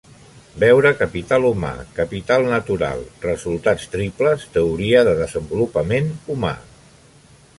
Veure 0.61 0.91
capital 1.01 1.43
humà, 1.49 1.69
capital 1.99 2.45
natural, 2.53 3.03
resultats 3.27 3.87
triples, 3.97 4.47
teoria 4.57 5.05
de 5.11 5.15
desenvolupament 5.23 6.13
humà. 6.37 6.55